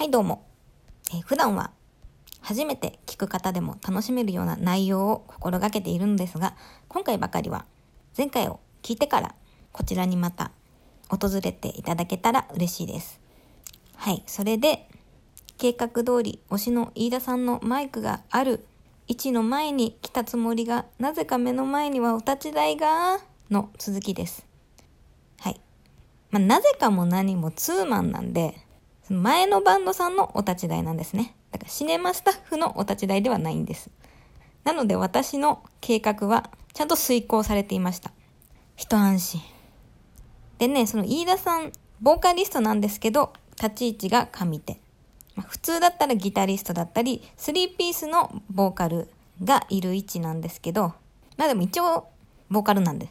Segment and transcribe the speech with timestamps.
[0.00, 0.46] はいどうも、
[1.12, 1.72] えー普段は
[2.40, 6.56] 初めて聞く方でも楽しめるような内容を心がけているのですが
[6.88, 7.66] 今回ばかりは
[8.16, 9.34] 前回を聞いてから
[9.72, 10.52] こちらにまた
[11.10, 13.20] 訪れていただけたら嬉しいです。
[13.94, 14.88] はいそれで
[15.58, 18.64] 計画通り推しの飯田さんのマイクがある
[19.06, 23.18] 位置の前に来たつもりがなぜか目の前にはお立ち台が
[23.50, 24.46] の続きです。
[25.40, 25.60] はい。
[26.30, 28.64] まあ、なぜかも何もツーマンなんで、
[29.10, 31.34] 前のバンドさんのお立ち台なんですね。
[31.50, 33.90] だからシネマスタッフのお立ち台ではないんです。
[34.62, 38.12] なので私の計画はちゃんと遂行されていました。
[38.76, 39.40] 一安心。
[40.58, 44.78] でね、その飯田さん、ボーカリストなんですけど、立ち位置が上手。
[45.34, 49.08] まあ普通だったらギタリストだったり、スリーピースのボーカル
[49.42, 50.94] がいる位置なんですけど、
[51.36, 52.06] まあでも一応、
[52.48, 53.08] ボーカルなんで、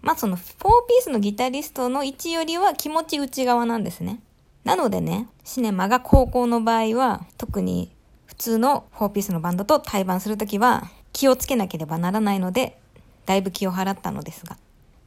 [0.00, 0.40] まあその4
[0.88, 4.22] ピースのギタリストの位置よりは気持ち内側なんですね。
[4.64, 7.90] なのでね、シネマが高校の場合は特に
[8.26, 12.78] 普通の4ピースのバンドと対バンするときは気をつけなければならないので、
[13.26, 14.56] だいぶ気を払ったのですが。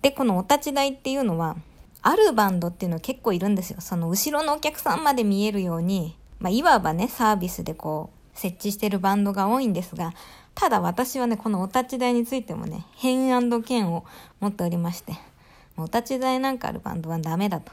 [0.02, 1.56] で、このお立ち台っていうのは、
[2.02, 3.80] あるバンドっていうのは結構いるんですよ。
[3.80, 10.14] その後ろのお客さんまで見えるように、まあいわばね、サービスでこう、設置してるバンドが多いんですが、
[10.56, 13.30] ただ私はね、このお立ち台についてもね、変
[13.64, 14.06] 剣を
[14.40, 15.14] 持っておりまして、
[15.78, 17.72] お立ち台なんかあるバンドはダメだと。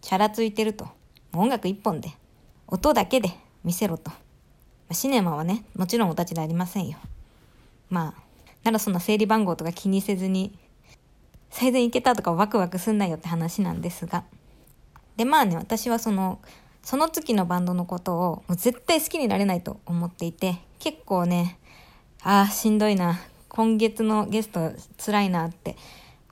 [0.00, 0.88] チャラついてると。
[1.32, 2.10] 音楽一本で、
[2.66, 3.30] 音だけで
[3.64, 4.10] 見せろと。
[4.92, 6.98] シネマはね、もちろんお立ち台ありませんよ。
[7.88, 8.22] まあ、
[8.64, 10.58] ならそんな整理番号とか気にせずに、
[11.50, 14.24] 最善行けたとかワクワクすんなよって話なんですが。
[15.16, 16.40] で、まあね、私はその、
[16.82, 21.58] その月のバンドのことをもう絶対好きになれないと思っていて、結構ね、
[22.22, 23.20] ああ、しんどいな。
[23.48, 24.72] 今月のゲスト
[25.04, 25.76] 辛いなって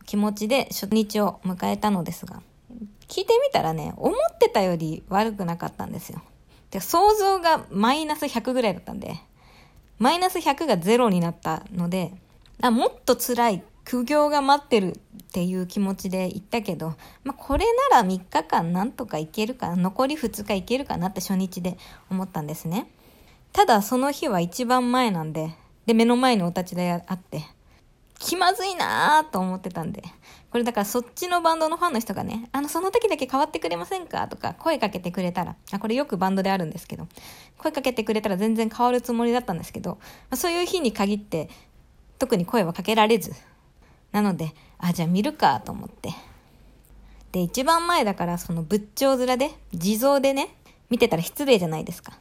[0.06, 2.40] 気持ちで初日を迎えたのですが、
[3.08, 6.22] 聞いてみたらね、思ってたより悪くなかったんですよ。
[6.70, 9.16] で想像がマイナス100ぐらいだったんで、
[9.98, 12.12] マイナス100が0になったので、
[12.60, 16.94] あもっと辛い苦行が待ってるっていう気持ちで行ったけど、
[17.24, 21.78] まあ、これなら3日間なんとかいけるかな、残り2日いけるかなって初日で
[22.10, 22.90] 思ったんですね。
[23.52, 25.54] ただその日は一番前なんで、
[25.86, 27.42] で、目の前にお立ち台あって、
[28.18, 30.02] 気まずいなーと思ってたんで。
[30.50, 34.28] これだからそっちのバンドのファンの人がね、あの、その時だけ変わってくれませんか？
[34.28, 37.06] とか声かけてくれたら、あ、これよくバンドであるんですけど、
[37.58, 39.98] 声かけてくれたら全然変わるつもりだったんですけど、ま
[40.30, 41.50] あ、そういう日に限って
[42.18, 43.32] 特に声はかけられず。
[44.10, 46.14] なので、あ、じゃあ見るかと思って。
[47.32, 50.56] で、一番前だからその仏頂面で、地蔵でね、
[50.88, 52.14] 見てたら失礼じゃないですか。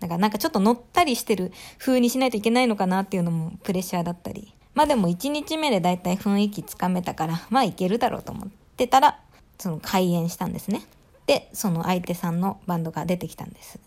[0.00, 4.54] だからなんかちょっと乗ったりしてる風にしないといけないのかなっていうのもプレッシャーだったり。
[4.80, 8.48] まあでも1日目でだいたい雰囲気つかめたから、まあいけるだろうと思っ
[8.78, 9.20] てたら、
[9.58, 10.80] その開演したんですね。
[11.26, 13.78] で、その相手さんのバンドが出てきたんです。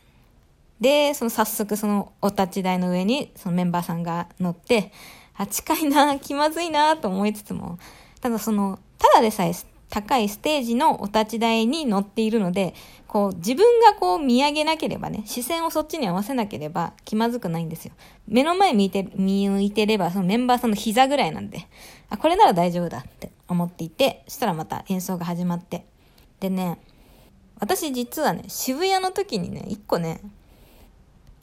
[0.80, 4.92] で、その早速そのお立ち台の上にそのメンバーさんが乗って、
[5.36, 7.80] あ、近いな、気まずいなと思いつつも、
[8.22, 9.54] ただその、ただでさえ
[9.94, 12.74] 高いステージのお立ち台に乗っているので、
[13.06, 17.94] こう自分がこう見上げなければね、視線をそっちに合わせなければ気まずくないんですよ。
[18.28, 21.68] 目の前見て、見向いてればそのメンバーさんの膝ぐらいなんで、
[22.10, 25.86] あ、これなら大丈夫だって思っていて、そしたらまた演奏が始まって。
[26.40, 26.80] でね、
[27.60, 30.22] 私実はね、渋谷の時にね、一個ね、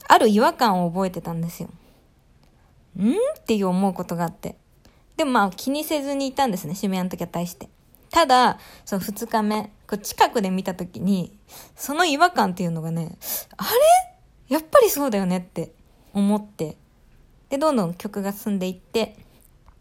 [0.09, 1.69] ある違和感を覚えてたんですよ。
[2.99, 3.13] ん？
[3.13, 4.57] っていう思うことがあって。
[5.17, 7.69] でもまあ気にせずにいたんですね、渋谷の時は対して。
[8.11, 11.39] ただ、その2日目、こう近くで見た時に、
[11.77, 13.17] その違和感っていうのがね、
[13.57, 14.55] あれ？
[14.55, 15.73] やっぱりそうだよねって
[16.13, 16.77] 思って、
[17.51, 19.17] で、どんどん曲が進んでいって、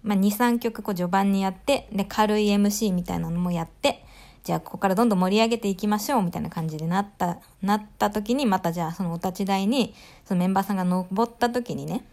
[0.04, 4.06] まあ、2、3曲こう序盤にやって、で、軽い MC みたいなのもやって、
[4.44, 9.94] じゃあここからどんどん盛り上げていきましょうみたいな感じでなった、なった時に、またじゃあそのお立ち台に、
[10.26, 12.06] そのメンバーさんが登った時にね、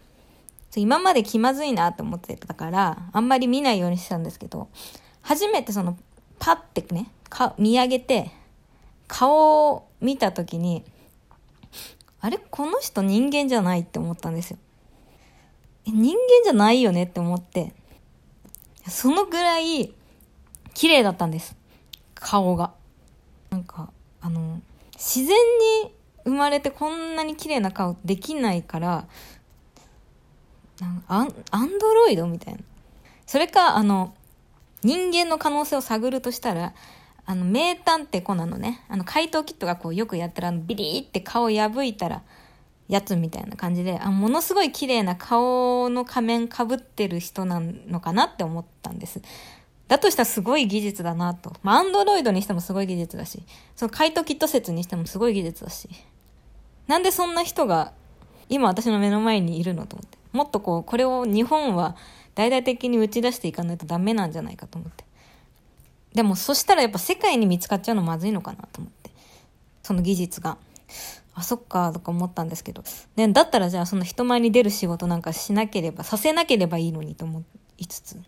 [0.75, 4.67] 今まで気まずいなと思ってたから、あんまり見ないようにしてたんですけど、
[5.21, 5.97] 初めてその
[6.39, 8.31] パッてね、か、見上げて、
[9.07, 10.83] 顔を見たときに、
[12.19, 14.57] あれこの人人間じゃないって思ったんですよ。
[15.85, 17.03] 人間じゃないよね？
[17.03, 17.73] って思って、
[18.87, 19.93] そのぐらい、
[20.73, 21.55] 綺麗だったんです。
[22.15, 22.73] 顔が。
[23.49, 23.89] なんか、
[24.21, 24.61] あの、
[24.93, 25.27] 自然
[25.85, 25.93] に
[26.25, 29.07] 生まれてこんなに綺麗な顔できないから、
[30.79, 32.59] なんアンアンドロイドみたいな。
[33.25, 34.13] それか、あの、
[34.87, 36.73] 人間の可能性を探るとしたら、
[37.25, 42.23] あの、名探偵コナンのね、あの、怪盗キッドがこうよくやったら、ビリッて顔破いたら、
[42.87, 49.21] やつみたいな感じで、あ、ものすごい綺麗な顔の仮面被ってる人なのかなって思ったんです。
[49.89, 51.53] だとしたらすごい技術だなと。
[51.63, 53.43] まあ、アンドロイドにしてもすごい技術だし、
[53.75, 55.89] その怪盗キット説にしてもすごい技術だし。
[56.87, 57.91] なんでそんな人が
[58.47, 60.17] 今私の目の前にいるのと思って。
[60.31, 61.97] もっとこう、これを日本は
[62.37, 65.03] 大々的に打ち出していかないとダメなんじゃないかと思って。
[66.13, 69.09] でもそしたらやっぱ世界に見つかっちゃうのまずいのかなと思って。
[69.81, 70.59] その技術が。
[71.33, 72.83] あ、そっか、とか思ったんですけど。
[73.15, 77.43] ね、だったらじゃあその人前に出る仕事なんかしなければ、させなければいいのにと思
[77.79, 78.17] いつつ。
[78.17, 78.19] っ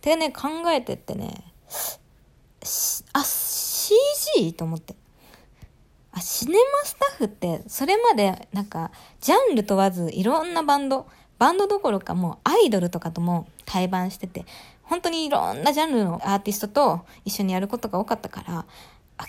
[0.00, 1.52] てね、考えてってね、
[3.12, 4.54] あ、CG?
[4.54, 4.94] と思って。
[6.12, 8.90] あ、シネマスタッフって、それまでなんか、
[9.20, 11.06] ジャンル問わずいろんなバンド、
[11.40, 14.44] バンドどころかもうアイドルとかとも対バンしてて、
[14.82, 18.66] 本当にいろんなジャンルのアーティストと一緒にやることが多かったから、
[19.16, 19.24] あ、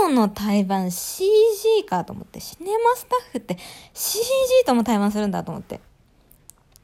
[0.00, 3.58] 今日の対バン CG かと思って、シネマスタッフって
[3.94, 4.22] CG
[4.64, 5.80] とも対バンするんだと思って。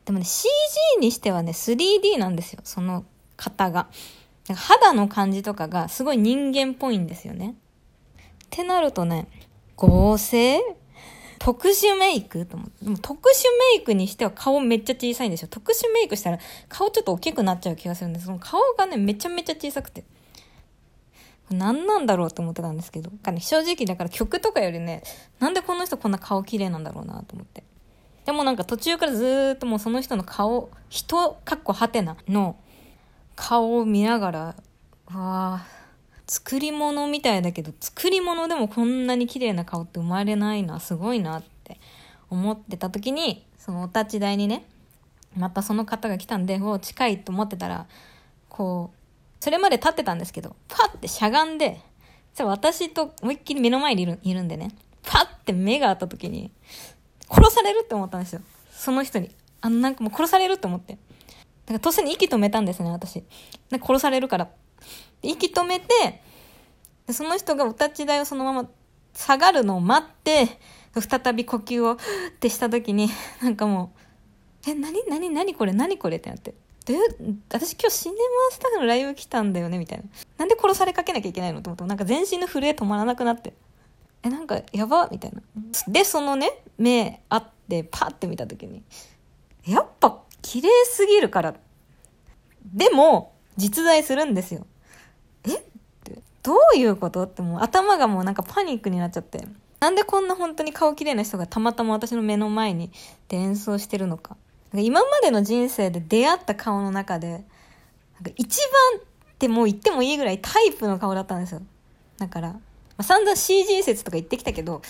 [0.05, 0.49] でもね、CG
[0.99, 3.05] にしてはね、3D なんですよ、その
[3.37, 3.87] 方が。
[4.53, 7.55] 肌の感じとかがすごい人間っぽいんですよね。
[8.17, 9.29] ってなるとね、
[9.77, 10.61] 合成
[11.45, 12.47] 特殊メイク？
[12.47, 12.85] と思って。
[12.85, 13.23] でも特殊
[13.77, 15.49] メイクにしては顔めっちゃ小さいんですよ。
[15.51, 18.27] 特殊メイクしたら顔ちょっと大きくなっちゃう気がするんです。
[18.27, 20.05] その顔がね、めちゃめちゃ小さくて。
[21.51, 25.03] 何なんだろうと思ってたんですけど、かね、正直だから曲とかよりね、
[25.41, 27.65] なんでこの人こんな顔綺麗なんだろうなと思って。
[28.25, 32.57] でもなんか途中からずーっともうその人の顔、人、かっこはてなの
[33.35, 34.55] 顔を見ながら、わ
[35.09, 35.67] あ、
[36.33, 41.79] 作り物みたいだけど、作り物でもこんなに綺麗な顔って生まれないな、すごいなって
[42.31, 44.65] 思ってた時に、そのお立ち台にね、
[45.37, 47.87] またその方が来たんで、お近いと思ってたら、
[48.49, 51.83] こう、それまで立ってたんですけど、パッてしゃがんで、
[52.39, 54.71] 私と思いっきり目の前にいるいるんでね、
[55.03, 56.51] パッて目が合った時に、
[57.31, 58.41] 殺されるって思ったんですよ。
[58.71, 59.31] その人に。
[59.61, 60.95] あの、なんかもう殺されるって思って。
[60.95, 63.23] だからとっさに息止めたんですね、私。
[63.71, 64.49] 殺されるから。
[65.23, 66.23] 息止めて、
[67.11, 68.69] その人がお立ち台をそのまま
[69.15, 70.59] 下がるのを待って、
[70.95, 71.97] 再び呼吸をっ
[72.41, 73.09] てした時に、
[73.43, 73.93] なんかも
[74.67, 76.55] う、え、なになになにこれ何これってなって。
[76.85, 76.95] で、
[77.53, 78.21] 私今日シネマ
[78.51, 80.05] スタッフのライブ来たんだよねみたいな。
[80.39, 83.55] なんで殺されかけなきゃいけないのと思って、なんか全身の震え止まらなくなって。
[84.23, 85.43] え、なんかやばみたいな。
[85.89, 88.83] で、そのね、目あってパッて見た時に、
[89.67, 91.55] やっぱ綺麗すぎるから。
[92.65, 94.67] でも、実在するんですよ。
[96.43, 97.25] どういうこと？
[97.25, 99.47] ってもう頭がもうなんかパニックになっちゃって。
[99.81, 102.93] なんでこんな本当に顔綺麗な人がたまたま私の目の前に
[103.29, 104.37] で演奏してるのか。
[104.75, 108.59] 今までの人生で出会った顔の中で、なんか一
[108.93, 109.05] 番っ
[109.39, 111.63] てもう言ってもいいぐらいタイプの顔だったんですよ。
[112.19, 112.61] だから、ま
[112.99, 114.81] あ、散々 CG 説とか言ってきたけど、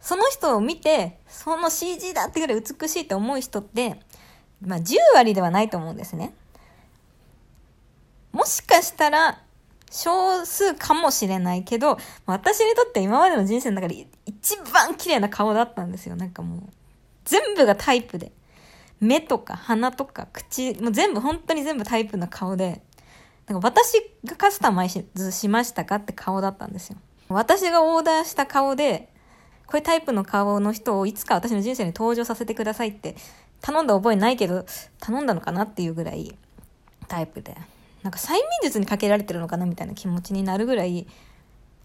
[0.00, 4.00] その人を見て、その CG だってぐらい美しいって思う人って、
[4.64, 6.32] まあ10割ではないと思うんですね。
[8.32, 9.42] もしかしたら、
[9.90, 16.16] 少数かもしれないけど、私にとって今までの人生の中で一番綺麗な顔だったんですよ。
[16.16, 16.60] なんかもう、
[17.24, 18.32] 全部がタイプで。
[18.98, 22.82] 目とか鼻とか口、もう全部本当に全部タイプの顔で、
[23.46, 23.94] なんか私
[24.24, 26.96] がカスタマイズしましたかって顔だったんですよ。
[27.28, 29.10] 私がオーダーした顔で、
[29.66, 33.16] こういうタイプの顔の人をいつか私の人生に登場させてくださいって
[33.60, 34.64] 頼んだ覚えないけど、
[35.00, 36.36] 頼んだのかなっていうぐらい
[37.08, 37.56] タイプで。
[38.06, 41.06] なんか催眠術にかけられてるのかなみたいな気持ちになるぐらい、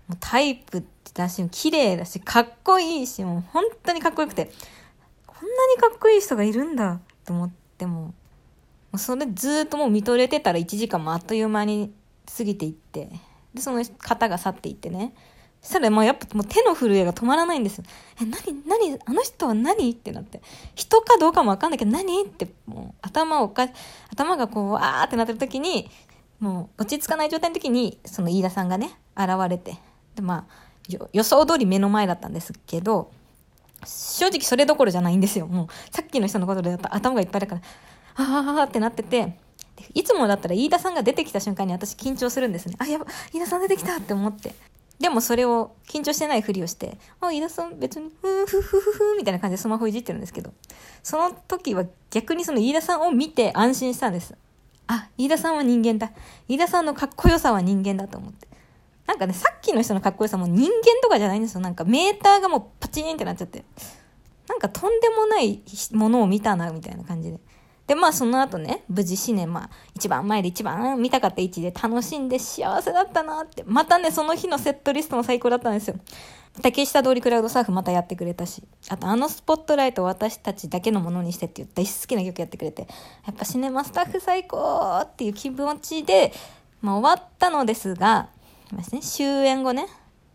[0.08, 0.84] もうタイプ
[1.16, 4.52] だし、綺麗だし、かっこいいし、もう本当にかっこよくて、
[5.26, 8.14] こんなにかっこいい人がいるんだと思ってもも
[8.94, 11.92] うそれずっともう見とれてたら1時間もあっという間に
[12.38, 13.10] 過ぎていって
[13.54, 15.14] でその方が去っていってね
[15.62, 17.84] そしたらもうやっぱもう手の震えが止まらないんですよ。
[18.20, 19.92] え、何何あの人は何？
[19.92, 20.42] ってなって。
[20.74, 22.24] 人かどうかもわかんないけど何？
[22.24, 23.68] ってもう頭をか、
[24.10, 25.88] 頭がこう、あーってなってる時に、
[26.42, 29.78] もう落ち着かない状態の時に、その飯田さんがね、現れて。
[30.16, 33.12] で、まあ、予想通り目の前だったんですけど、
[33.86, 35.46] 正直それどころじゃないんですよ。
[35.46, 37.62] もう、さっきの人のことで頭がいっぱいだから、
[38.16, 39.38] ああってなってて、
[39.94, 42.76] いつもだったら飯田さんが出てきた瞬間に私緊張するんですね。
[42.80, 44.56] あ、やば、飯田さん出てきたって思って。
[45.00, 50.54] でもそれを緊張してないふりをして、あ、飯田さん別に、ふーふふふふみたいな感じでスマホいじってるんですけど、
[51.04, 54.36] その時は逆にその飯田さんを見て安心したんです。
[54.92, 56.12] あ、飯田さんは人間だ。
[56.50, 58.48] 飯田さんのかっこよさは人間だと思って。
[59.08, 60.70] なんかね、さっきの人のかっこよさも人間
[61.02, 61.62] とかじゃないんですよ。
[61.62, 63.64] なんかメーターがもうパチンってなっちゃって。
[64.50, 65.62] なんかとんでもない
[65.94, 67.40] ものを見たな、みたいな感じで。
[67.92, 73.66] で、まあその後ね、無事シネマ、一番前で一番見たかった位置で楽しんで幸せだったなって。
[73.68, 75.98] またね、その日のセットリストも最高だったんですよ。
[76.62, 82.84] 竹下通りクラウドサーフまたやってくれたし、あとあのスポットライト私たちだけのものにしてって言った好きな曲やってくれて、
[83.28, 86.32] やっぱシネマスタッフ最高っていう気持ちで、
[86.80, 88.30] まあ終わったのですが、
[88.72, 89.02] ますね。
[89.02, 89.86] 終演後ね、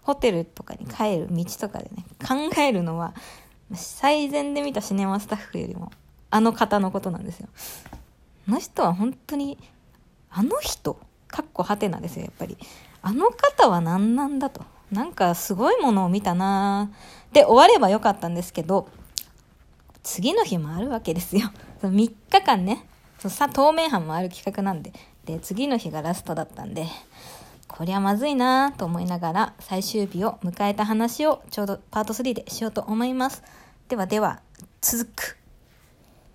[0.02, 3.14] ホテルとかに帰る道とかでね、考えるのは、
[3.72, 5.90] 最善で見たシネマスタッフよりも
[6.30, 7.48] あの方のことなんですよ。
[8.48, 9.58] あの人は本当に
[10.30, 12.56] あの人かっこはてなですよやっぱり。
[13.02, 14.62] あの方は何なんだと。
[14.90, 18.88] なんかすごいものを見たなーで終わればよかったんですけど
[20.02, 21.50] 次の日もあるわけですよ。
[21.82, 22.86] 3日間ね
[23.18, 24.92] さ透明版もある企画なんで
[25.24, 26.86] で次の日がラストだったんで
[27.66, 33.42] こりゃまずいなと思いながら最終日を迎えた話をちょうどパート3でしようと思います。
[33.88, 34.40] ではでは
[34.80, 35.45] 続く。